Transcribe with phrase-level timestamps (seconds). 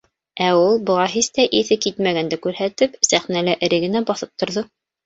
[0.45, 4.69] Ә ул, быға һис тә иҫе китмәгәнде күрһәтеп, сәхнәлә эре генә баҫып торҙо.